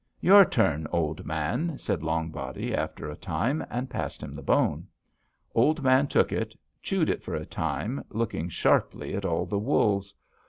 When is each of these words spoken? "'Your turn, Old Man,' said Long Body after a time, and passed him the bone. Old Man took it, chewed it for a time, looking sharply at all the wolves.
"'Your 0.19 0.45
turn, 0.45 0.87
Old 0.91 1.27
Man,' 1.27 1.77
said 1.77 2.01
Long 2.01 2.31
Body 2.31 2.73
after 2.73 3.07
a 3.07 3.15
time, 3.15 3.63
and 3.69 3.87
passed 3.87 4.23
him 4.23 4.33
the 4.33 4.41
bone. 4.41 4.87
Old 5.53 5.83
Man 5.83 6.07
took 6.07 6.31
it, 6.31 6.55
chewed 6.81 7.07
it 7.07 7.21
for 7.21 7.35
a 7.35 7.45
time, 7.45 8.03
looking 8.09 8.49
sharply 8.49 9.13
at 9.13 9.25
all 9.25 9.45
the 9.45 9.59
wolves. 9.59 10.15